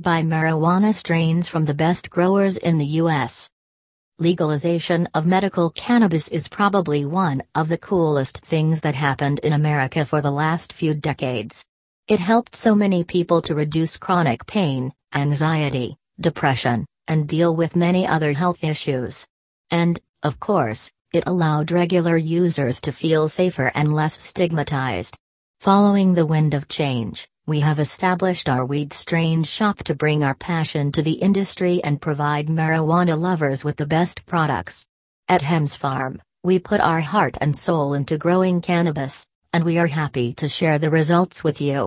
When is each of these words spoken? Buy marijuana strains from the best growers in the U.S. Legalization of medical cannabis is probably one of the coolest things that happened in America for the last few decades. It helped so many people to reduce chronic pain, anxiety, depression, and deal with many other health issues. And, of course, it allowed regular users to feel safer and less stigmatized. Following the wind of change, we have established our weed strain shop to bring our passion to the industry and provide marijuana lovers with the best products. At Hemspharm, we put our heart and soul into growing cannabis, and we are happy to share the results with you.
Buy 0.00 0.22
marijuana 0.22 0.94
strains 0.94 1.48
from 1.48 1.64
the 1.64 1.74
best 1.74 2.08
growers 2.08 2.56
in 2.56 2.78
the 2.78 2.86
U.S. 3.02 3.50
Legalization 4.20 5.08
of 5.12 5.26
medical 5.26 5.70
cannabis 5.70 6.28
is 6.28 6.46
probably 6.46 7.04
one 7.04 7.42
of 7.56 7.68
the 7.68 7.78
coolest 7.78 8.38
things 8.38 8.82
that 8.82 8.94
happened 8.94 9.40
in 9.40 9.52
America 9.52 10.04
for 10.04 10.20
the 10.20 10.30
last 10.30 10.72
few 10.72 10.94
decades. 10.94 11.64
It 12.06 12.20
helped 12.20 12.54
so 12.54 12.76
many 12.76 13.02
people 13.02 13.42
to 13.42 13.56
reduce 13.56 13.96
chronic 13.96 14.46
pain, 14.46 14.92
anxiety, 15.16 15.96
depression, 16.20 16.86
and 17.08 17.26
deal 17.26 17.56
with 17.56 17.74
many 17.74 18.06
other 18.06 18.34
health 18.34 18.62
issues. 18.62 19.26
And, 19.72 19.98
of 20.22 20.38
course, 20.38 20.92
it 21.12 21.24
allowed 21.26 21.72
regular 21.72 22.16
users 22.16 22.80
to 22.82 22.92
feel 22.92 23.28
safer 23.28 23.72
and 23.74 23.92
less 23.92 24.22
stigmatized. 24.22 25.16
Following 25.58 26.14
the 26.14 26.24
wind 26.24 26.54
of 26.54 26.68
change, 26.68 27.28
we 27.48 27.60
have 27.60 27.78
established 27.78 28.46
our 28.46 28.66
weed 28.66 28.92
strain 28.92 29.42
shop 29.42 29.78
to 29.78 29.94
bring 29.94 30.22
our 30.22 30.34
passion 30.34 30.92
to 30.92 31.00
the 31.00 31.18
industry 31.28 31.82
and 31.82 31.98
provide 31.98 32.46
marijuana 32.46 33.18
lovers 33.18 33.64
with 33.64 33.76
the 33.78 33.86
best 33.86 34.26
products. 34.26 34.86
At 35.28 35.40
Hemspharm, 35.40 36.20
we 36.44 36.58
put 36.58 36.82
our 36.82 37.00
heart 37.00 37.38
and 37.40 37.56
soul 37.56 37.94
into 37.94 38.18
growing 38.18 38.60
cannabis, 38.60 39.26
and 39.54 39.64
we 39.64 39.78
are 39.78 39.86
happy 40.02 40.34
to 40.34 40.46
share 40.46 40.78
the 40.78 40.90
results 40.90 41.42
with 41.42 41.58
you. 41.58 41.86